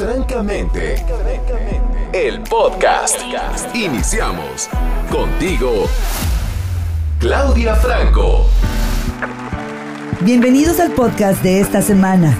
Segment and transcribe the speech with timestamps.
[0.00, 0.96] Francamente,
[2.14, 3.20] el podcast.
[3.74, 4.70] Iniciamos
[5.12, 5.86] contigo,
[7.18, 8.46] Claudia Franco.
[10.22, 12.34] Bienvenidos al podcast de esta semana.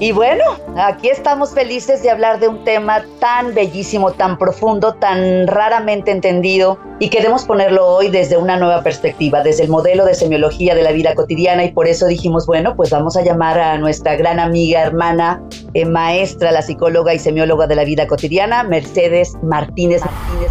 [0.00, 0.44] Y bueno,
[0.76, 6.78] aquí estamos felices de hablar de un tema tan bellísimo, tan profundo, tan raramente entendido
[7.00, 10.92] y queremos ponerlo hoy desde una nueva perspectiva, desde el modelo de semiología de la
[10.92, 14.82] vida cotidiana y por eso dijimos, bueno, pues vamos a llamar a nuestra gran amiga,
[14.82, 15.42] hermana,
[15.74, 20.02] eh, maestra, la psicóloga y semióloga de la vida cotidiana, Mercedes Martínez.
[20.04, 20.50] Martínez,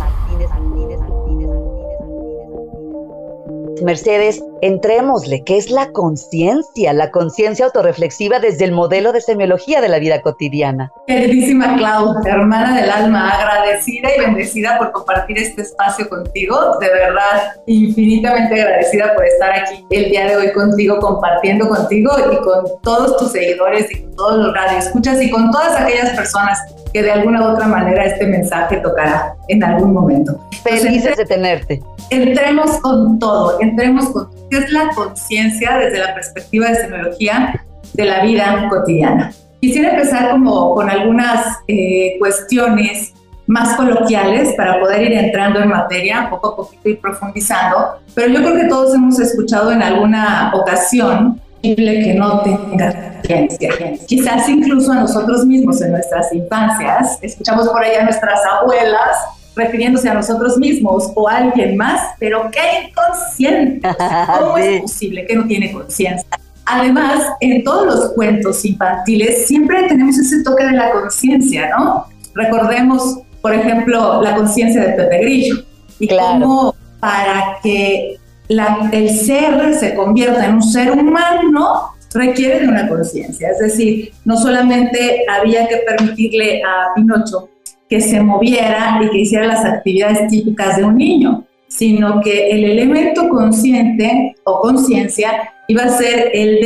[3.82, 6.94] Mercedes, entrémosle, ¿qué es la conciencia?
[6.94, 10.92] La conciencia autorreflexiva desde el modelo de semiología de la vida cotidiana.
[11.08, 16.78] Queridísima Clau, hermana del alma, agradecida y bendecida por compartir este espacio contigo.
[16.80, 22.38] De verdad, infinitamente agradecida por estar aquí el día de hoy contigo, compartiendo contigo y
[22.38, 26.60] con todos tus seguidores y con todos los radioescuchas y con todas aquellas personas
[26.98, 30.40] que de alguna u otra manera este mensaje tocará en algún momento.
[30.64, 31.80] Felices de tenerte.
[32.10, 38.06] Entremos con todo, entremos con qué es la conciencia desde la perspectiva de semiología de
[38.06, 39.32] la vida cotidiana.
[39.62, 43.14] Quisiera empezar como con algunas eh, cuestiones
[43.46, 48.40] más coloquiales para poder ir entrando en materia, poco a poquito y profundizando, pero yo
[48.42, 53.72] creo que todos hemos escuchado en alguna ocasión que no tenga conciencia.
[54.08, 59.18] Quizás incluso a nosotros mismos en nuestras infancias, escuchamos por ahí a nuestras abuelas
[59.56, 63.88] refiriéndose a nosotros mismos o a alguien más, pero qué inconsciente.
[64.40, 66.30] ¿Cómo es posible que no tiene conciencia?
[66.66, 72.06] Además, en todos los cuentos infantiles siempre tenemos ese toque de la conciencia, ¿no?
[72.36, 75.64] Recordemos, por ejemplo, la conciencia de Pepe Grillo
[76.00, 78.17] y cómo para que
[78.50, 83.50] el ser se convierta en un ser humano requiere de una conciencia.
[83.52, 87.50] Es decir, no solamente había que permitirle a Pinocho
[87.90, 92.64] que se moviera y que hiciera las actividades típicas de un niño, sino que el
[92.64, 96.60] elemento consciente o conciencia iba a ser el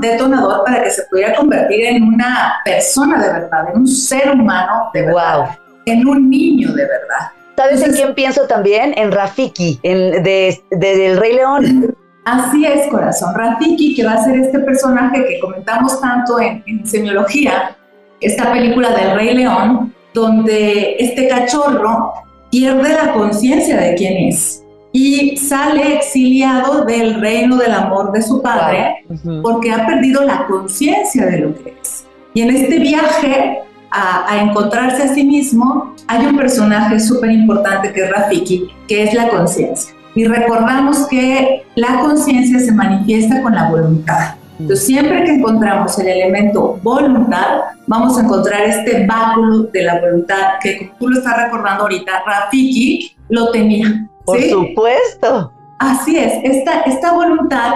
[0.00, 4.90] detonador para que se pudiera convertir en una persona de verdad, en un ser humano
[4.92, 7.32] de verdad, en un niño de verdad.
[7.62, 8.92] ¿Sabes en quién pienso también?
[8.96, 11.94] En Rafiki, en, de, de, Rey León.
[12.24, 13.34] Así es, corazón.
[13.36, 17.76] Rafiki, que va a ser este personaje que comentamos tanto en, en semiología,
[18.20, 22.12] esta película del Rey León, donde este cachorro
[22.50, 28.42] pierde la conciencia de quién es y sale exiliado del reino del amor de su
[28.42, 29.06] padre
[29.42, 32.06] porque ha perdido la conciencia de lo que es.
[32.34, 33.62] Y en este viaje
[33.92, 39.14] a, encontrarse a sí mismo hay un personaje súper importante que es Rafiki, que es
[39.14, 39.94] la conciencia.
[40.14, 44.34] Y recordamos que la conciencia se manifiesta con la voluntad.
[44.58, 50.58] Entonces, siempre que encontramos el elemento voluntad, vamos a encontrar este báculo de la voluntad
[50.62, 54.08] que, como tú lo estás recordando ahorita, Rafiki lo tenía.
[54.24, 55.52] Por supuesto.
[55.78, 57.72] Así es, esta, esta voluntad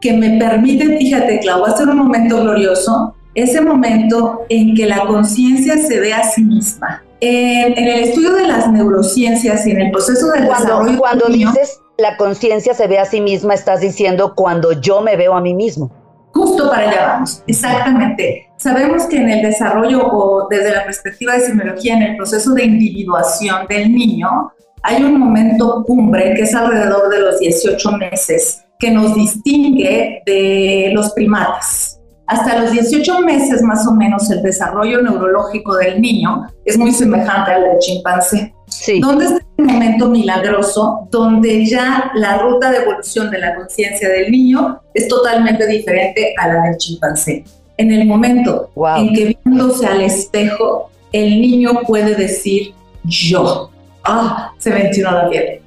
[0.00, 4.86] que me permite, fíjate, Clau, va a ser un momento glorioso, ese momento en que
[4.86, 7.02] la conciencia se ve a sí misma.
[7.20, 10.98] En, el estudio de las neurociencias y en el proceso del cuando, desarrollo...
[10.98, 15.34] Cuando dices la conciencia se ve a sí misma, estás diciendo cuando yo me veo
[15.34, 15.90] a mí mismo.
[16.32, 18.48] Justo para allá vamos, exactamente.
[18.56, 22.64] Sabemos que en el desarrollo o desde la perspectiva de semiología, en el proceso de
[22.64, 24.52] individuación del niño,
[24.82, 30.90] hay un momento cumbre que es alrededor de los 18 meses que nos distingue de
[30.94, 31.99] los primates.
[32.30, 37.50] Hasta los 18 meses más o menos el desarrollo neurológico del niño es muy semejante
[37.50, 38.54] al del chimpancé.
[38.68, 39.00] Sí.
[39.00, 44.30] ¿Dónde está el momento milagroso donde ya la ruta de evolución de la conciencia del
[44.30, 47.42] niño es totalmente diferente a la del chimpancé?
[47.76, 53.72] En el momento en que viéndose al espejo, el niño puede decir yo.
[54.04, 55.62] Ah, se mencionó la piel.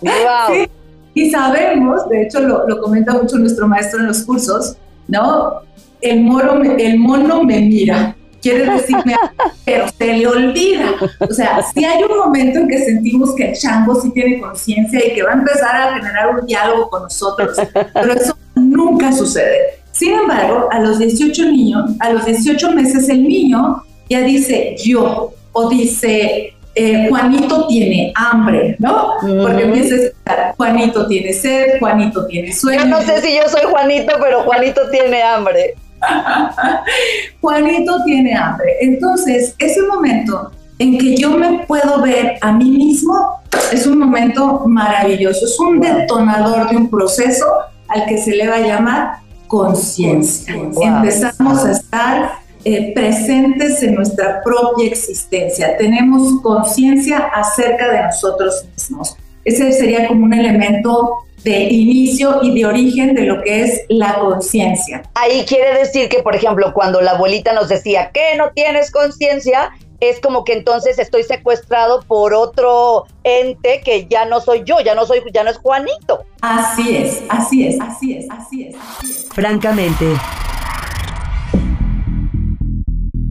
[0.00, 0.68] Wow.
[1.14, 4.76] Y sabemos, de hecho lo, lo comenta mucho nuestro maestro en los cursos,
[5.08, 5.62] ¿no?
[6.00, 9.16] El, moro, el mono me mira quiere decirme,
[9.64, 10.94] pero se le olvida.
[11.20, 15.04] O sea, si hay un momento en que sentimos que el chango sí tiene conciencia
[15.04, 17.56] y que va a empezar a generar un diálogo con nosotros,
[17.94, 19.80] pero eso nunca sucede.
[19.92, 25.32] Sin embargo, a los 18 niños, a los 18 meses el niño ya dice yo
[25.52, 29.14] o dice eh, Juanito tiene hambre, ¿no?
[29.20, 32.84] Porque empieza a escuchar, Juanito tiene sed, Juanito tiene sueño.
[32.84, 35.74] Yo no sé si yo soy Juanito, pero Juanito tiene hambre.
[37.40, 38.76] Juanito tiene hambre.
[38.80, 43.40] Entonces, ese momento en que yo me puedo ver a mí mismo
[43.72, 47.46] es un momento maravilloso, es un detonador de un proceso
[47.88, 50.54] al que se le va a llamar conciencia.
[50.54, 52.32] Empezamos a estar
[52.64, 55.76] eh, presentes en nuestra propia existencia.
[55.76, 59.16] Tenemos conciencia acerca de nosotros mismos.
[59.44, 64.18] Ese sería como un elemento de inicio y de origen de lo que es la
[64.18, 65.02] conciencia.
[65.14, 69.70] Ahí quiere decir que, por ejemplo, cuando la abuelita nos decía que no tienes conciencia,
[70.00, 74.94] es como que entonces estoy secuestrado por otro ente que ya no soy yo, ya
[74.94, 76.24] no soy, ya no es Juanito.
[76.40, 78.76] Así es, así es, así es, así es.
[78.76, 79.28] Así es.
[79.32, 80.06] Francamente.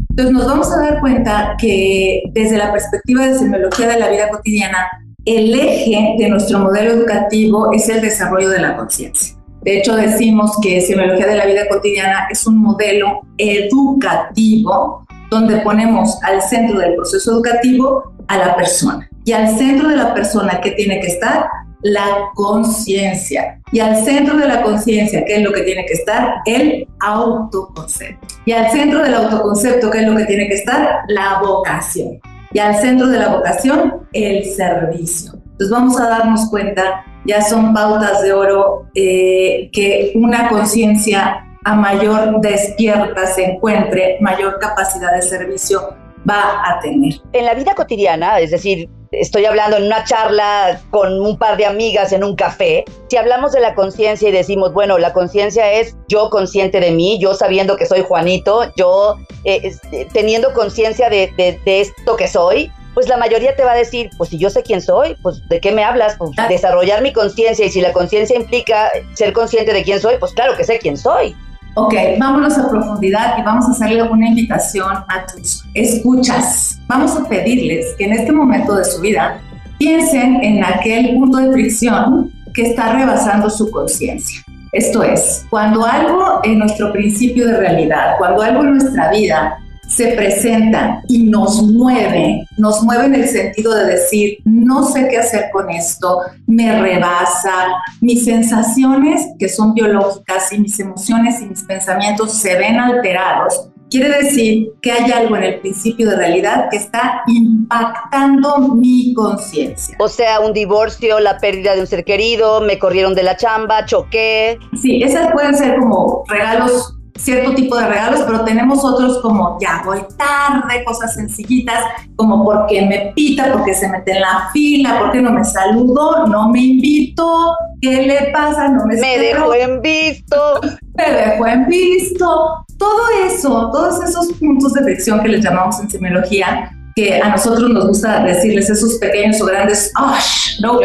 [0.10, 4.30] Entonces nos vamos a dar cuenta que desde la perspectiva de semiología de la vida
[4.30, 4.90] cotidiana,
[5.28, 9.36] el eje de nuestro modelo educativo es el desarrollo de la conciencia.
[9.62, 16.18] De hecho, decimos que semiología de la vida cotidiana es un modelo educativo donde ponemos
[16.24, 19.10] al centro del proceso educativo a la persona.
[19.26, 21.48] Y al centro de la persona, ¿qué tiene que estar?
[21.82, 23.60] La conciencia.
[23.74, 26.36] Y al centro de la conciencia, ¿qué es lo que tiene que estar?
[26.46, 28.26] El autoconcepto.
[28.46, 31.00] Y al centro del autoconcepto, ¿qué es lo que tiene que estar?
[31.10, 32.18] La vocación.
[32.54, 35.34] Y al centro de la vocación, el servicio.
[35.34, 41.76] Entonces vamos a darnos cuenta, ya son pautas de oro, eh, que una conciencia a
[41.76, 45.82] mayor despierta se encuentre, mayor capacidad de servicio
[46.30, 47.16] va a tener.
[47.34, 51.66] En la vida cotidiana, es decir, estoy hablando en una charla con un par de
[51.66, 55.96] amigas en un café, si hablamos de la conciencia y decimos, bueno, la conciencia es
[56.08, 61.32] yo consciente de mí, yo sabiendo que soy Juanito, yo eh, eh, teniendo conciencia de,
[61.66, 64.82] esto que soy, pues la mayoría te va a decir, pues si yo sé quién
[64.82, 68.92] soy, pues de qué me hablas, pues desarrollar mi conciencia y si la conciencia implica
[69.14, 71.36] ser consciente de quién soy, pues claro que sé quién soy.
[71.80, 76.80] Ok, vámonos a profundidad y vamos a hacerle una invitación a tus escuchas.
[76.88, 79.40] Vamos a pedirles que en este momento de su vida
[79.78, 84.42] piensen en aquel punto de fricción que está rebasando su conciencia.
[84.72, 89.60] Esto es, cuando algo en nuestro principio de realidad, cuando algo en nuestra vida
[89.98, 95.18] se presenta y nos mueve, nos mueve en el sentido de decir, no sé qué
[95.18, 101.64] hacer con esto, me rebasa, mis sensaciones que son biológicas y mis emociones y mis
[101.64, 103.70] pensamientos se ven alterados.
[103.90, 109.96] Quiere decir que hay algo en el principio de realidad que está impactando mi conciencia.
[110.00, 113.86] O sea, un divorcio, la pérdida de un ser querido, me corrieron de la chamba,
[113.86, 114.60] choqué.
[114.80, 119.82] Sí, esas pueden ser como regalos cierto tipo de regalos, pero tenemos otros como ya
[119.86, 121.84] voy tarde, cosas sencillitas,
[122.16, 126.50] como porque me pita, porque se mete en la fila, porque no me saludó, no
[126.50, 128.70] me invitó, ¿qué le pasa?
[128.70, 130.62] No me Me dejó en visto.
[130.98, 132.66] Me dejó en visto.
[132.80, 137.70] Todo eso, todos esos puntos de fricción que les llamamos en semiología, que a nosotros
[137.70, 140.80] nos gusta decirles esos pequeños o grandes ash, no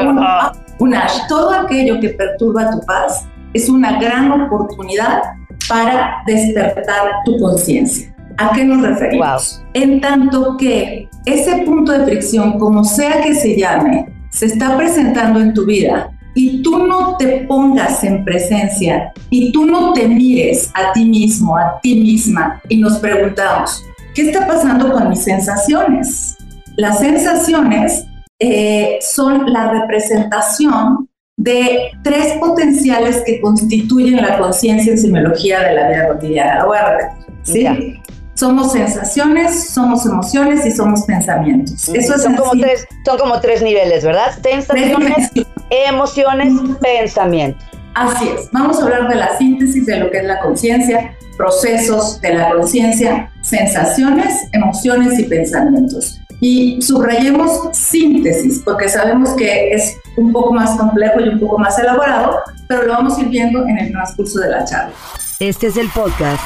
[0.78, 3.24] un ash, todo aquello que perturba tu paz
[3.54, 5.22] es una gran oportunidad
[5.68, 8.14] para despertar tu conciencia.
[8.38, 9.62] ¿A qué nos referimos?
[9.74, 15.40] En tanto que ese punto de fricción, como sea que se llame, se está presentando
[15.40, 20.70] en tu vida y tú no te pongas en presencia y tú no te mires
[20.74, 26.36] a ti mismo, a ti misma y nos preguntamos, ¿qué está pasando con mis sensaciones?
[26.76, 28.06] Las sensaciones
[28.38, 35.88] eh, son la representación de tres potenciales que constituyen la conciencia en semiología de la
[35.88, 36.60] vida cotidiana.
[36.60, 37.34] Lo voy a repetir.
[37.42, 37.98] ¿sí?
[38.34, 41.88] Somos sensaciones, somos emociones y somos pensamientos.
[41.88, 44.32] Eso son, como tres, son como tres niveles, ¿verdad?
[44.42, 45.30] Sensaciones,
[45.70, 47.62] emociones, pensamientos.
[47.94, 48.50] Así es.
[48.52, 52.52] Vamos a hablar de la síntesis de lo que es la conciencia, procesos de la
[52.52, 56.21] conciencia, sensaciones, emociones y pensamientos.
[56.44, 61.78] Y subrayemos síntesis, porque sabemos que es un poco más complejo y un poco más
[61.78, 64.92] elaborado, pero lo vamos a ir viendo en el transcurso de la charla.
[65.38, 66.42] Este es el podcast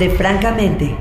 [0.00, 0.98] de Francamente.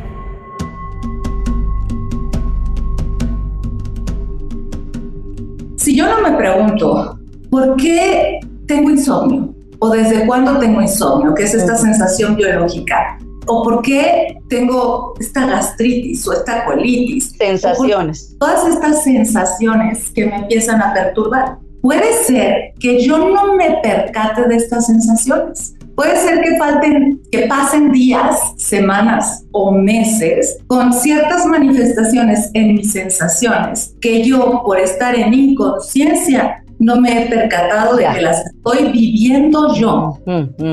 [5.78, 7.18] Si yo no me pregunto,
[7.50, 9.56] ¿por qué tengo insomnio?
[9.80, 11.34] ¿O desde cuándo tengo insomnio?
[11.34, 17.36] Que es esta sensación biológica o por qué tengo esta gastritis o esta colitis.
[17.38, 18.36] Sensaciones.
[18.40, 21.58] Todas estas sensaciones que me empiezan a perturbar.
[21.82, 25.76] Puede ser que yo no me percate de estas sensaciones.
[25.96, 32.92] Puede ser que falten, que pasen días, semanas o meses con ciertas manifestaciones en mis
[32.92, 38.92] sensaciones que yo por estar en inconsciencia no me he percatado de que las estoy
[38.92, 40.20] viviendo yo.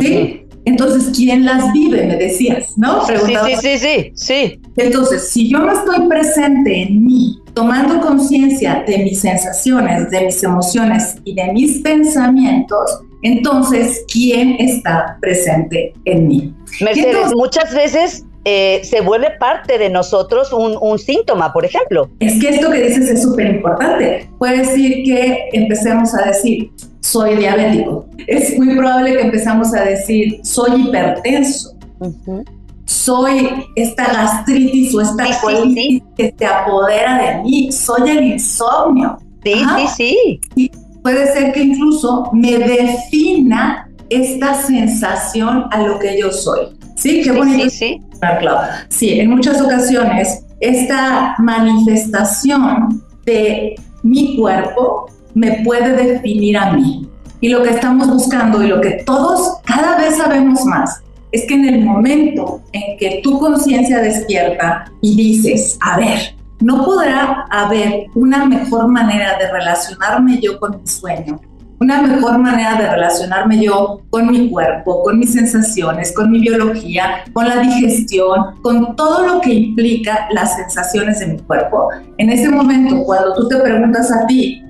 [0.00, 0.46] ¿Sí?
[0.64, 2.06] Entonces, ¿quién las vive?
[2.06, 3.04] Me decías, ¿no?
[3.06, 4.60] Sí, sí, sí, sí, sí.
[4.76, 10.42] Entonces, si yo no estoy presente en mí, tomando conciencia de mis sensaciones, de mis
[10.42, 16.54] emociones y de mis pensamientos, entonces, ¿quién está presente en mí?
[16.80, 22.10] Mercedes, muchas veces eh, se vuelve parte de nosotros un, un, síntoma, por ejemplo.
[22.18, 24.28] Es que esto que dices es súper importante.
[24.38, 28.06] Puede decir que empecemos a decir, soy diabético.
[28.26, 31.76] Es muy probable que empezamos a decir, soy hipertenso.
[32.84, 37.72] Soy esta gastritis o esta colitis que se apodera de mí.
[37.72, 39.18] Soy el insomnio.
[39.44, 39.64] Sí,
[39.96, 40.70] sí, sí.
[41.02, 46.68] puede ser que incluso me defina esta sensación a lo que yo soy.
[46.94, 47.68] Sí, qué bonito.
[47.68, 48.02] Sí, sí.
[48.88, 57.08] Sí, en muchas ocasiones esta manifestación de mi cuerpo me puede definir a mí.
[57.40, 61.54] Y lo que estamos buscando y lo que todos cada vez sabemos más es que
[61.54, 68.06] en el momento en que tu conciencia despierta y dices, a ver, no podrá haber
[68.14, 71.40] una mejor manera de relacionarme yo con mi sueño,
[71.80, 77.24] una mejor manera de relacionarme yo con mi cuerpo, con mis sensaciones, con mi biología,
[77.32, 81.88] con la digestión, con todo lo que implica las sensaciones de mi cuerpo.
[82.18, 84.61] En ese momento, cuando tú te preguntas a ti,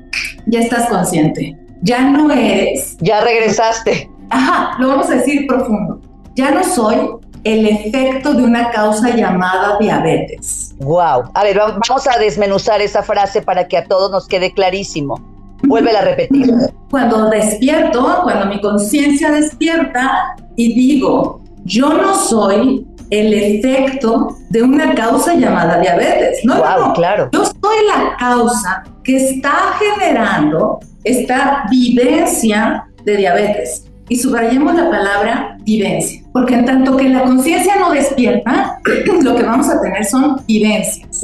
[0.46, 2.96] ya estás consciente, ya no eres.
[3.00, 4.10] Ya regresaste.
[4.30, 6.00] Ajá, lo vamos a decir profundo.
[6.34, 6.96] Ya no soy
[7.44, 10.74] el efecto de una causa llamada diabetes.
[10.78, 11.24] Wow.
[11.34, 15.20] A ver, vamos a desmenuzar esa frase para que a todos nos quede clarísimo.
[15.64, 16.52] Vuelve a repetir.
[16.90, 24.94] Cuando despierto, cuando mi conciencia despierta y digo, yo no soy el efecto de una
[24.94, 26.40] causa llamada diabetes.
[26.44, 27.28] No, wow, claro.
[27.32, 33.86] Yo soy la causa que está generando esta vivencia de diabetes.
[34.08, 38.78] Y subrayemos la palabra vivencia, porque en tanto que la conciencia no despierta,
[39.22, 41.22] lo que vamos a tener son vivencias.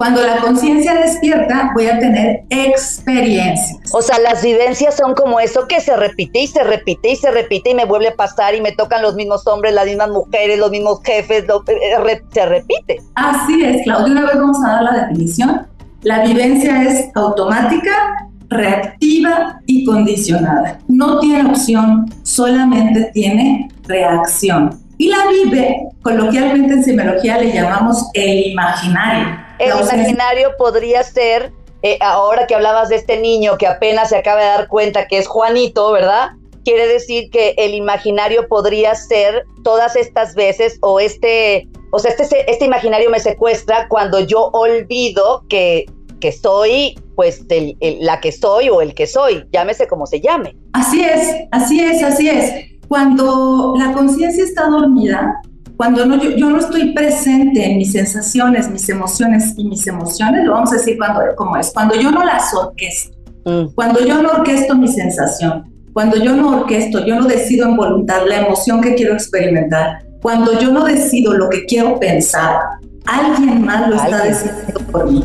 [0.00, 3.78] Cuando la conciencia despierta, voy a tener experiencias.
[3.92, 7.30] O sea, las vivencias son como eso que se repite y se repite y se
[7.30, 10.58] repite y me vuelve a pasar y me tocan los mismos hombres, las mismas mujeres,
[10.58, 13.02] los mismos jefes, eh, se repite.
[13.14, 14.12] Así es, Claudia.
[14.12, 15.66] Una vez vamos a dar la definición.
[16.00, 20.78] La vivencia es automática, reactiva y condicionada.
[20.88, 24.80] No tiene opción, solamente tiene reacción.
[24.96, 31.52] Y la vive, coloquialmente en semiología le llamamos el imaginario el imaginario podría ser,
[31.82, 35.18] eh, ahora que hablabas de este niño que apenas se acaba de dar cuenta que
[35.18, 36.30] es Juanito, ¿verdad?
[36.64, 42.50] Quiere decir que el imaginario podría ser todas estas veces o este, o sea, este,
[42.50, 45.86] este imaginario me secuestra cuando yo olvido que,
[46.20, 47.44] que soy pues
[47.80, 50.56] la que soy o el que soy, llámese como se llame.
[50.72, 52.70] Así es, así es, así es.
[52.88, 55.40] Cuando la conciencia está dormida,
[55.80, 60.52] cuando no, yo, no estoy presente en mis sensaciones, mis emociones y mis emociones, lo
[60.52, 63.68] vamos a decir cuando, como es, cuando yo no las orquesto, mm.
[63.74, 68.26] cuando yo no orquesto mi sensación, cuando yo no orquesto, yo no decido en voluntad
[68.28, 72.60] la emoción que quiero experimentar, cuando yo no decido lo que quiero pensar,
[73.06, 75.24] alguien más lo está decidiendo por mí.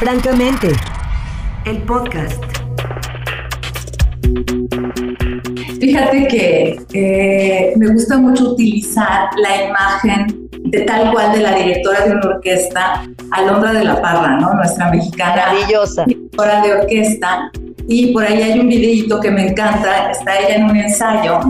[0.00, 0.72] Francamente,
[1.66, 2.53] el podcast.
[5.80, 12.06] Fíjate que eh, me gusta mucho utilizar la imagen de tal cual de la directora
[12.06, 14.54] de una orquesta, Alondra de la Parra, ¿no?
[14.54, 15.46] Nuestra mexicana.
[15.46, 16.04] Maravillosa.
[16.04, 17.50] Directora de orquesta.
[17.86, 21.40] Y por ahí hay un videito que me encanta, está ella en un ensayo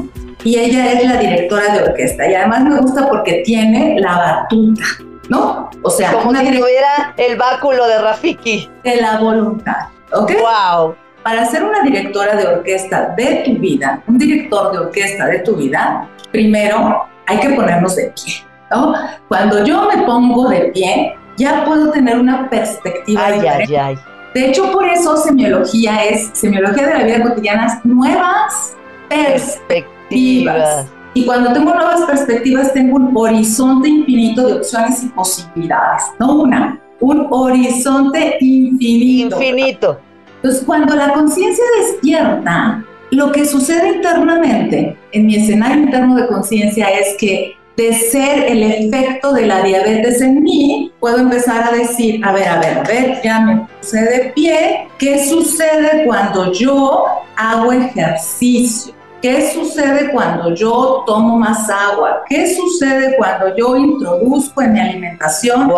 [0.42, 2.28] y ella es la directora de orquesta.
[2.28, 4.84] Y además me gusta porque tiene la batuta,
[5.28, 5.70] ¿no?
[5.82, 8.68] O sea, como si tuviera el báculo de Rafiki.
[8.82, 10.32] De la voluntad, ¿ok?
[10.40, 11.03] ¡Wow!
[11.24, 15.56] Para ser una directora de orquesta de tu vida, un director de orquesta de tu
[15.56, 18.34] vida, primero hay que ponernos de pie.
[18.70, 18.94] ¿no?
[19.28, 23.98] Cuando yo me pongo de pie, ya puedo tener una perspectiva ay, Ay, ay.
[24.34, 28.76] De hecho, por eso semiología es semiología de la vida cotidiana, nuevas
[29.08, 30.86] perspectivas.
[31.14, 36.02] Y cuando tengo nuevas perspectivas, tengo un horizonte infinito de opciones y posibilidades.
[36.18, 39.36] No una, un horizonte infinito.
[39.40, 40.00] Infinito.
[40.44, 46.88] Entonces, cuando la conciencia despierta, lo que sucede internamente, en mi escenario interno de conciencia,
[46.88, 52.22] es que de ser el efecto de la diabetes en mí, puedo empezar a decir,
[52.22, 57.06] a ver, a ver, a ver, ya me puse de pie, ¿qué sucede cuando yo
[57.36, 58.92] hago ejercicio?
[59.22, 62.22] ¿Qué sucede cuando yo tomo más agua?
[62.28, 65.72] ¿Qué sucede cuando yo introduzco en mi alimentación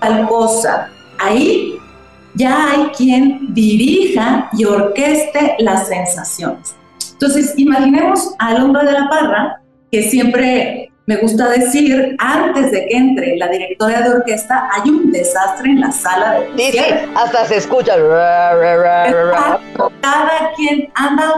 [0.00, 0.88] tal cosa?
[1.20, 1.78] Ahí
[2.36, 6.74] ya hay quien dirija y orqueste las sensaciones.
[7.12, 12.96] Entonces, imaginemos al hombre de la parra, que siempre me gusta decir, antes de que
[12.96, 17.44] entre la directora de orquesta, hay un desastre en la sala de Sí, sí, hasta
[17.46, 17.94] se escucha.
[20.00, 21.34] Cada quien anda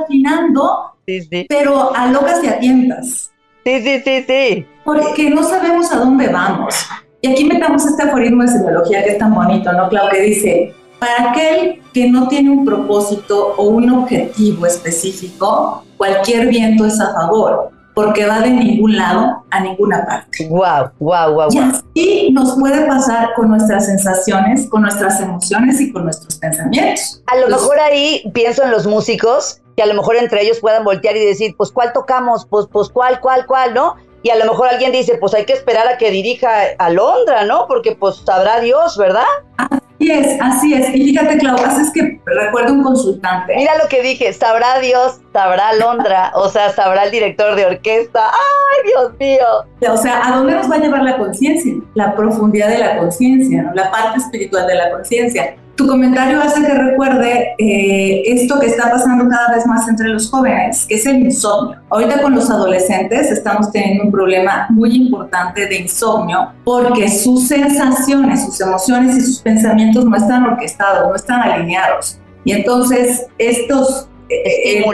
[1.07, 1.47] sí.
[1.49, 3.31] pero a locas y a tientas,
[3.65, 4.67] Sí, sí, sí, sí.
[4.85, 6.75] porque no sabemos a dónde vamos.
[7.21, 10.09] Y aquí metamos este aforismo de semiología que es tan bonito, ¿no, Clau?
[10.09, 16.85] Que dice, para aquel que no tiene un propósito o un objetivo específico, cualquier viento
[16.87, 20.47] es a favor, porque va de ningún lado a ninguna parte.
[20.49, 25.93] Wow, wow, wow, Y así nos puede pasar con nuestras sensaciones, con nuestras emociones y
[25.93, 27.23] con nuestros pensamientos.
[27.27, 30.59] A lo Pues- mejor ahí pienso en los músicos, que a lo mejor entre ellos
[30.61, 33.95] puedan voltear y decir, pues cuál tocamos, pues, pues cuál, cuál, cuál, ¿no?
[34.29, 37.47] Y a lo mejor alguien dice, pues hay que esperar a que dirija a Londra,
[37.47, 37.65] ¿no?
[37.67, 39.25] Porque pues sabrá Dios, ¿verdad?
[39.57, 40.95] Así es, así es.
[40.95, 43.57] Y fíjate, Clau, haces que recuerdo un consultante.
[43.57, 48.27] Mira lo que dije, sabrá Dios, sabrá Londra, o sea, sabrá el director de orquesta.
[48.27, 49.91] ¡Ay, Dios mío!
[49.91, 51.73] O sea, ¿a dónde nos va a llevar la conciencia?
[51.95, 53.73] La profundidad de la conciencia, ¿no?
[53.73, 55.57] la parte espiritual de la conciencia.
[55.79, 60.29] Tu comentario hace que recuerde eh, esto que está pasando cada vez más entre los
[60.29, 61.81] jóvenes, que es el insomnio.
[61.89, 68.45] Ahorita con los adolescentes estamos teniendo un problema muy importante de insomnio porque sus sensaciones,
[68.45, 72.19] sus emociones y sus pensamientos no están orquestados, no están alineados.
[72.43, 74.85] Y entonces estos eh, eh,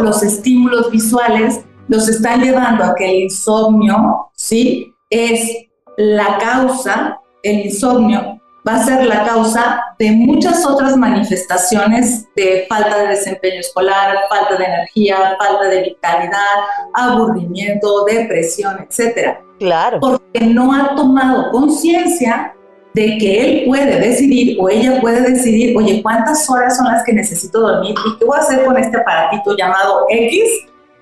[0.00, 4.94] los estímulos visuales los están llevando a que el insomnio, ¿sí?
[5.10, 5.66] Es
[5.98, 12.98] la causa, el insomnio va a ser la causa de muchas otras manifestaciones de falta
[12.98, 16.38] de desempeño escolar, falta de energía, falta de vitalidad,
[16.94, 20.00] aburrimiento, depresión, etcétera Claro.
[20.00, 22.54] porque no ha tomado conciencia
[22.94, 27.12] de que él puede decidir o ella puede decidir, oye, ¿cuántas horas son las que
[27.12, 27.94] necesito dormir?
[28.06, 30.44] ¿Y qué voy a hacer con este aparatito llamado X?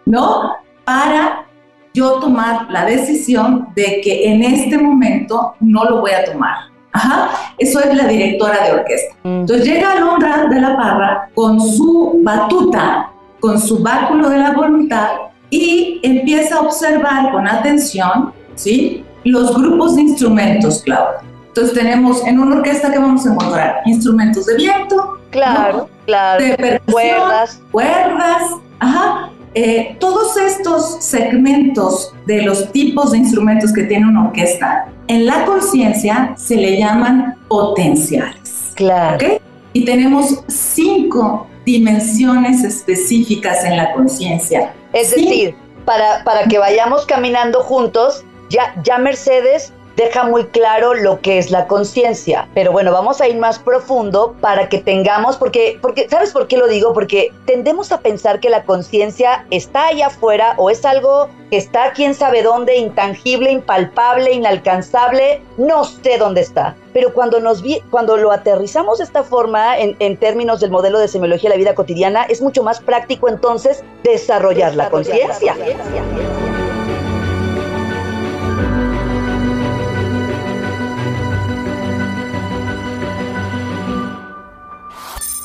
[0.07, 0.55] ¿No?
[0.85, 1.47] Para
[1.95, 6.72] yo tomar la decisión de que en este momento no lo voy a tomar.
[6.93, 9.15] Ajá, eso es la directora de orquesta.
[9.23, 9.41] Mm.
[9.41, 15.09] Entonces llega Alondra de la Parra con su batuta, con su báculo de la voluntad
[15.51, 19.05] y empieza a observar con atención, ¿sí?
[19.25, 21.21] Los grupos de instrumentos, Claudia.
[21.49, 26.43] Entonces tenemos en una orquesta que vamos a encontrar instrumentos de viento, Claro, claro.
[26.45, 27.63] de percusión, Cuerdas.
[27.71, 28.43] cuerdas,
[28.81, 29.31] ajá.
[29.55, 35.45] Eh, todos estos segmentos de los tipos de instrumentos que tiene una orquesta, en la
[35.45, 38.73] conciencia se le llaman potenciales.
[38.75, 39.17] Claro.
[39.17, 39.43] ¿ok?
[39.75, 44.73] Y tenemos cinco dimensiones específicas en la conciencia.
[44.93, 51.21] Es decir, para, para que vayamos caminando juntos, ya, ya Mercedes deja muy claro lo
[51.21, 52.49] que es la conciencia.
[52.55, 56.57] Pero bueno, vamos a ir más profundo para que tengamos, porque, porque, ¿sabes por qué
[56.57, 56.93] lo digo?
[56.93, 61.93] Porque tendemos a pensar que la conciencia está allá afuera o es algo que está
[61.93, 66.77] quién sabe dónde, intangible, impalpable, inalcanzable, no sé dónde está.
[66.93, 70.99] Pero cuando, nos vi, cuando lo aterrizamos de esta forma en, en términos del modelo
[70.99, 75.57] de semiología de la vida cotidiana, es mucho más práctico entonces desarrollar, la conciencia.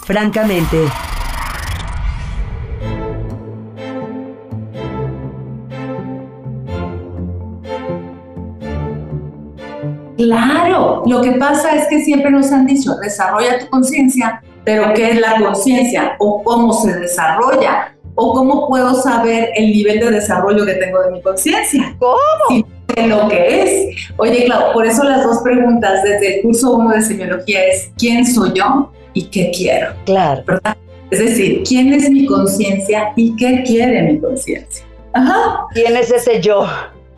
[0.07, 0.77] Francamente,
[10.15, 15.11] Claro, lo que pasa es que siempre nos han dicho, desarrolla tu conciencia, pero ¿qué
[15.11, 16.15] es la conciencia?
[16.19, 17.93] ¿O cómo se desarrolla?
[18.15, 21.93] ¿O cómo puedo saber el nivel de desarrollo que tengo de mi conciencia?
[21.99, 22.17] ¿Cómo?
[22.47, 22.65] Sí,
[22.95, 24.09] de lo que es.
[24.15, 28.25] Oye, claro, por eso las dos preguntas desde el curso 1 de semiología es ¿quién
[28.25, 29.93] soy yo y qué quiero?
[30.05, 30.43] Claro.
[30.45, 30.77] ¿Verdad?
[31.09, 34.85] Es decir, ¿quién es mi conciencia y qué quiere mi conciencia?
[35.13, 35.65] Ajá.
[35.73, 36.67] ¿Quién es ese yo?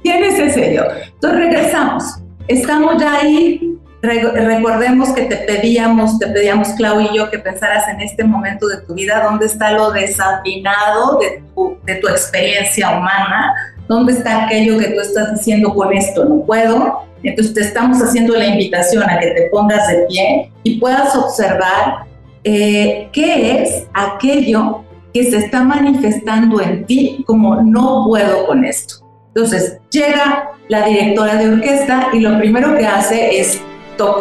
[0.03, 0.83] ¿Quién es ese yo?
[1.13, 2.03] Entonces regresamos.
[2.47, 3.75] Estamos ya ahí.
[4.01, 8.67] Re- recordemos que te pedíamos, te pedíamos, Clau y yo, que pensaras en este momento
[8.67, 13.53] de tu vida, dónde está lo desafinado de tu, de tu experiencia humana,
[13.89, 17.08] dónde está aquello que tú estás diciendo con esto no puedo.
[17.23, 22.05] Entonces te estamos haciendo la invitación a que te pongas de pie y puedas observar
[22.43, 28.95] eh, qué es aquello que se está manifestando en ti como no puedo con esto.
[29.27, 33.61] Entonces llega la directora de orquesta y lo primero que hace es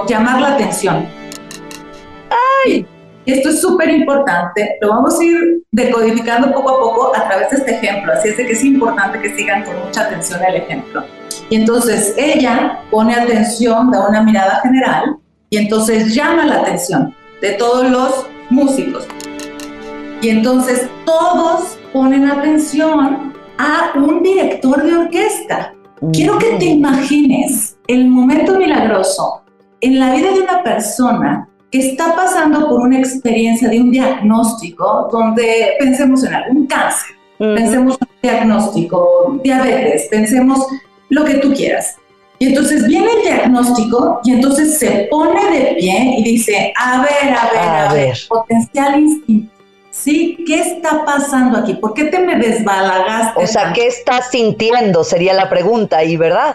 [0.09, 1.07] llamar la atención.
[2.65, 2.87] ¡Ay!
[3.27, 7.57] Esto es súper importante, lo vamos a ir decodificando poco a poco a través de
[7.59, 11.05] este ejemplo, así es de que es importante que sigan con mucha atención el ejemplo.
[11.51, 15.17] Y entonces ella pone atención, da una mirada general
[15.51, 19.07] y entonces llama la atención de todos los músicos.
[20.21, 25.75] Y entonces todos ponen atención a un director de orquesta.
[26.13, 29.43] Quiero que te imagines el momento milagroso
[29.81, 35.09] en la vida de una persona que está pasando por una experiencia de un diagnóstico
[35.13, 40.67] donde pensemos en algún cáncer, pensemos en un diagnóstico, diabetes, pensemos
[41.09, 41.97] lo que tú quieras.
[42.40, 47.35] Y entonces viene el diagnóstico y entonces se pone de pie y dice, a ver,
[47.35, 49.53] a ver, a, ver, potencial instinto.
[49.90, 51.75] Sí, ¿qué está pasando aquí?
[51.75, 53.42] ¿Por qué te me desbalagaste?
[53.42, 55.03] O sea, ¿qué estás sintiendo?
[55.03, 56.55] Sería la pregunta, ¿y verdad?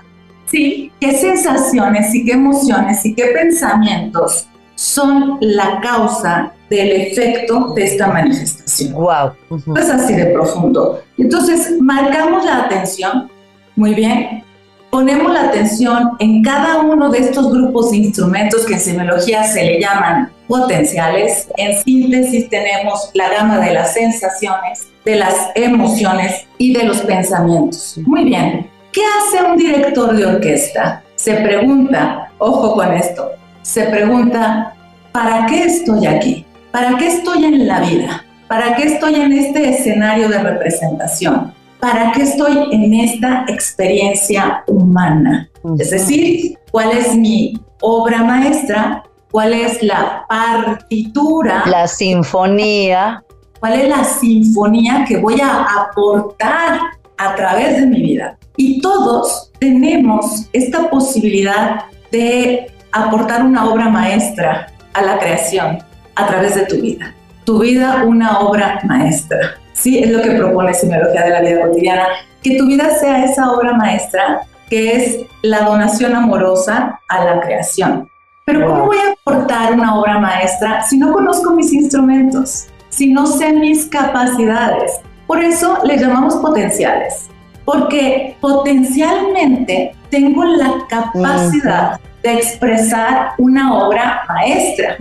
[0.50, 7.84] Sí, ¿qué sensaciones y qué emociones y qué pensamientos son la causa del efecto de
[7.84, 8.94] esta manifestación?
[8.94, 9.32] Wow.
[9.76, 11.02] Es así de profundo.
[11.18, 13.30] Entonces, marcamos la atención,
[13.76, 14.44] muy bien,
[14.92, 19.64] ponemos la atención en cada uno de estos grupos de instrumentos que en semiología se
[19.64, 21.48] le llaman potenciales.
[21.58, 27.98] En síntesis tenemos la gama de las sensaciones, de las emociones y de los pensamientos.
[28.06, 31.02] Muy bien, ¿qué hace un director de orquesta?
[31.16, 33.32] Se pregunta, ojo con esto,
[33.64, 34.76] se pregunta,
[35.12, 36.46] ¿para qué estoy aquí?
[36.72, 38.26] ¿Para qué estoy en la vida?
[38.48, 41.54] ¿Para qué estoy en este escenario de representación?
[41.84, 45.50] ¿Para qué estoy en esta experiencia humana?
[45.78, 49.04] Es decir, ¿cuál es mi obra maestra?
[49.30, 51.64] ¿Cuál es la partitura?
[51.66, 53.22] La sinfonía.
[53.60, 56.80] ¿Cuál es la sinfonía que voy a aportar
[57.18, 58.38] a través de mi vida?
[58.56, 61.82] Y todos tenemos esta posibilidad
[62.14, 65.80] de aportar una obra maestra a la creación
[66.16, 67.14] a través de tu vida.
[67.46, 69.56] Tu vida una obra maestra.
[69.74, 72.08] Sí, es lo que propone Semiología de la Vida Cotidiana,
[72.42, 78.08] que tu vida sea esa obra maestra que es la donación amorosa a la creación.
[78.46, 83.28] Pero ¿cómo voy a aportar una obra maestra si no conozco mis instrumentos, si no
[83.28, 85.00] sé mis capacidades?
[85.28, 87.30] Por eso le llamamos potenciales,
[87.66, 94.96] porque potencialmente tengo la capacidad de expresar una obra maestra.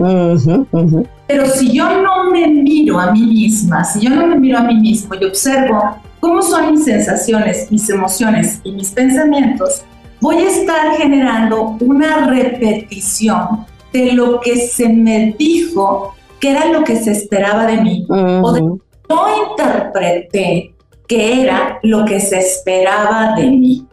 [1.33, 4.61] Pero si yo no me miro a mí misma, si yo no me miro a
[4.61, 9.81] mí mismo y observo cómo son mis sensaciones, mis emociones y mis pensamientos,
[10.21, 16.83] voy a estar generando una repetición de lo que se me dijo que era lo
[16.83, 18.05] que se esperaba de mí.
[18.07, 18.61] O de
[19.09, 20.75] yo interpreté
[21.07, 23.87] que era lo que se esperaba de mí.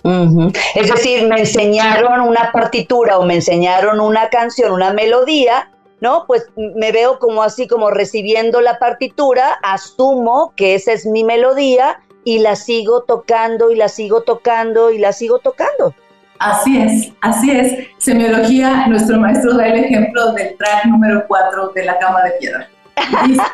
[0.75, 5.71] Es decir, me enseñaron una partitura o me enseñaron una canción, una melodía,
[6.01, 6.25] ¿no?
[6.27, 12.01] Pues me veo como así, como recibiendo la partitura, asumo que esa es mi melodía
[12.25, 15.95] y la sigo tocando y la sigo tocando y la sigo tocando.
[16.39, 17.87] Así es, así es.
[17.99, 22.69] Semiología, nuestro maestro da el ejemplo del track número 4 de la cama de piedra.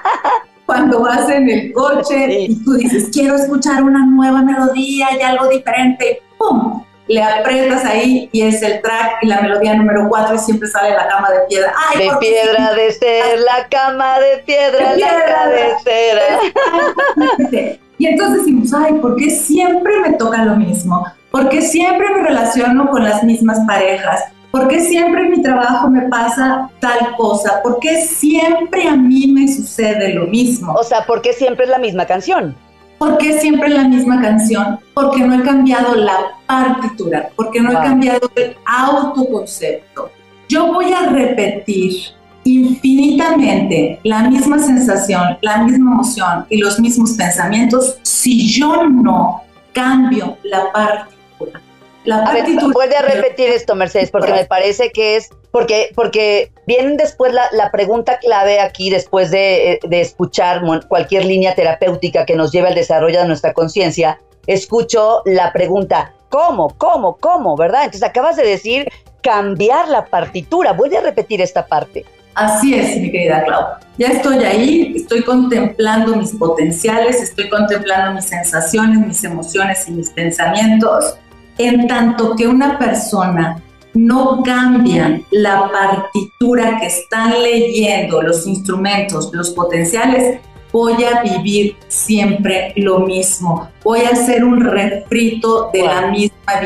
[0.66, 5.48] cuando vas en el coche y tú dices, quiero escuchar una nueva melodía y algo
[5.48, 6.82] diferente, ¡pum!
[7.08, 10.90] Le aprietas ahí y es el track y la melodía número cuatro y siempre sale
[10.90, 11.72] la cama de piedra.
[11.96, 15.46] de piedra de ser, la cama de piedra, de piedra
[17.16, 21.06] la Y entonces decimos, ay, ¿por qué siempre me toca lo mismo?
[21.30, 24.24] ¿Por qué siempre me relaciono con las mismas parejas?
[24.50, 27.60] ¿Por qué siempre en mi trabajo me pasa tal cosa?
[27.62, 30.72] ¿Por qué siempre a mí me sucede lo mismo?
[30.72, 32.56] O sea, ¿por qué siempre es la misma canción?
[32.98, 34.78] ¿Por qué siempre la misma canción?
[34.94, 40.10] Porque no he cambiado la partitura, porque no he cambiado el autoconcepto.
[40.48, 41.92] Yo voy a repetir
[42.44, 50.38] infinitamente la misma sensación, la misma emoción y los mismos pensamientos si yo no cambio
[50.44, 51.60] la partitura.
[52.06, 56.96] La a ver, puede repetir esto, Mercedes, porque me parece que es, porque, porque viene
[56.96, 62.36] después la, la pregunta clave aquí, después de, eh, de, escuchar cualquier línea terapéutica que
[62.36, 67.84] nos lleve al desarrollo de nuestra conciencia, escucho la pregunta, ¿cómo, cómo, cómo, verdad?
[67.84, 68.88] Entonces acabas de decir
[69.20, 70.72] cambiar la partitura.
[70.72, 72.04] Voy a repetir esta parte.
[72.36, 73.64] Así es, mi querida Clau.
[73.98, 80.10] Ya estoy ahí, estoy contemplando mis potenciales, estoy contemplando mis sensaciones, mis emociones y mis
[80.10, 81.16] pensamientos
[81.58, 83.62] en tanto que una persona
[83.94, 90.38] no cambia la partitura que están leyendo, los instrumentos, los potenciales,
[90.70, 93.68] voy a vivir siempre lo mismo.
[93.82, 96.60] Voy a hacer un refrito de la misma,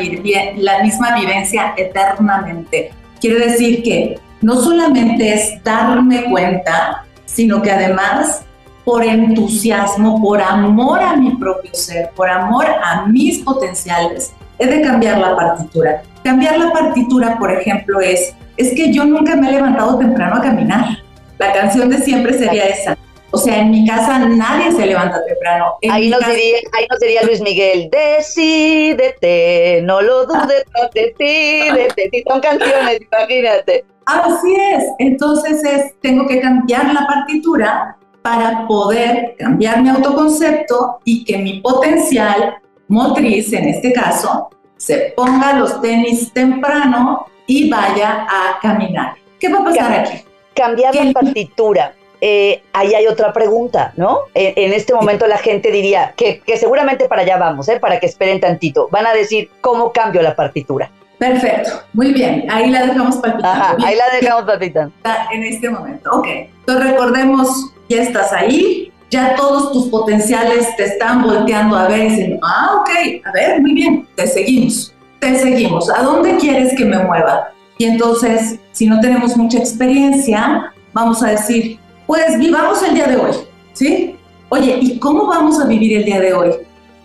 [0.57, 2.91] la misma vivencia eternamente.
[3.21, 8.43] Quiere decir que no solamente es darme cuenta, sino que además
[8.83, 14.81] por entusiasmo, por amor a mi propio ser, por amor a mis potenciales, es de
[14.81, 16.03] cambiar la partitura.
[16.23, 20.41] Cambiar la partitura, por ejemplo, es, es que yo nunca me he levantado temprano a
[20.41, 20.99] caminar.
[21.39, 22.95] La canción de siempre sería esa.
[23.31, 25.77] O sea, en mi casa nadie se levanta temprano.
[25.89, 32.09] ahí nos, diría, ahí nos diría Luis Miguel, decídete, no lo dudes, no decídete.
[32.11, 33.85] Si son canciones, imagínate.
[34.05, 34.83] Así es.
[34.99, 41.61] Entonces es, tengo que cambiar la partitura para poder cambiar mi autoconcepto y que mi
[41.61, 42.57] potencial
[42.91, 49.13] motriz, en este caso, se ponga los tenis temprano y vaya a caminar.
[49.39, 50.23] ¿Qué va a pasar aquí?
[50.53, 51.93] Cambiar la partitura.
[52.19, 54.19] Eh, ahí hay otra pregunta, ¿no?
[54.35, 57.79] En, este momento la gente diría que, seguramente para allá vamos, ¿eh?
[57.79, 58.89] para que esperen tantito.
[58.91, 60.91] Van a decir, ¿cómo cambio la partitura?
[61.17, 63.85] Perfecto, muy bien, ahí la dejamos palpitando.
[63.85, 64.93] ahí la dejamos palpitando.
[65.31, 66.27] En este momento, ok.
[66.27, 72.09] Entonces recordemos, ya estás ahí, ya todos tus potenciales te están volteando a ver y
[72.09, 72.89] diciendo, ah, ok,
[73.25, 75.89] a ver, muy bien, te seguimos, te seguimos.
[75.89, 77.49] ¿A dónde quieres que me mueva?
[77.77, 83.17] Y entonces, si no tenemos mucha experiencia, vamos a decir, pues vivamos el día de
[83.17, 83.31] hoy,
[83.73, 84.15] ¿sí?
[84.47, 86.51] Oye, ¿y cómo vamos a vivir el día de hoy?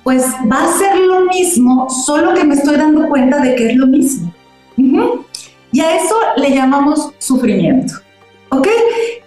[0.05, 3.77] Pues va a ser lo mismo, solo que me estoy dando cuenta de que es
[3.77, 4.33] lo mismo.
[5.73, 7.95] Y a eso le llamamos sufrimiento.
[8.51, 8.69] ¿Ok?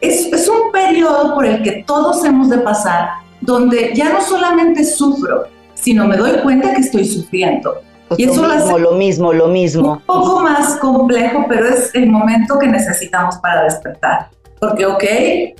[0.01, 3.09] Es, es un periodo por el que todos hemos de pasar,
[3.41, 7.81] donde ya no solamente sufro, sino me doy cuenta que estoy sufriendo.
[8.07, 9.91] Pues y eso lo mismo, lo mismo, lo mismo.
[9.93, 14.29] Un poco más complejo, pero es el momento que necesitamos para despertar.
[14.59, 15.03] Porque, ok,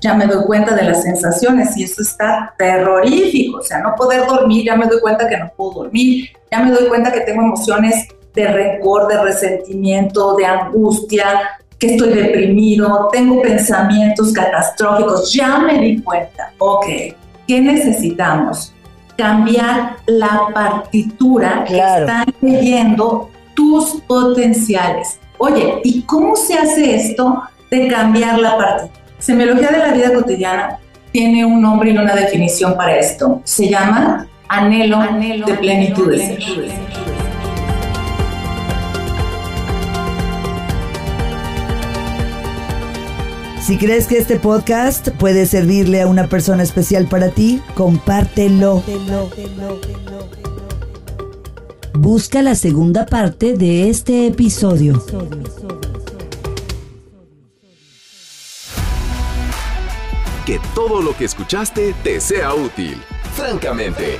[0.02, 3.60] ya me doy cuenta de las sensaciones y eso está terrorífico.
[3.60, 6.72] O sea, no poder dormir, ya me doy cuenta que no puedo dormir, ya me
[6.72, 13.42] doy cuenta que tengo emociones de rencor, de resentimiento, de angustia, que estoy deprimido, tengo
[13.42, 16.86] pensamientos catastróficos, ya me di cuenta, ok,
[17.48, 18.74] ¿qué necesitamos?
[19.18, 25.20] Cambiar la partitura que están leyendo tus potenciales.
[25.38, 29.00] Oye, ¿y cómo se hace esto de cambiar la partitura?
[29.20, 30.80] Semiología de la vida cotidiana
[31.12, 33.42] tiene un nombre y una definición para esto.
[33.44, 37.29] Se llama anhelo, anhelo de plenitud de ser.
[43.70, 48.84] Si crees que este podcast puede servirle a una persona especial para ti, compártelo.
[51.94, 55.06] Busca la segunda parte de este episodio.
[60.48, 63.00] Que todo lo que escuchaste te sea útil.
[63.36, 64.18] Francamente,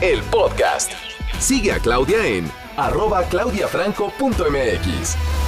[0.00, 0.92] el podcast.
[1.38, 5.39] Sigue a Claudia en arroba claudiafranco.mx.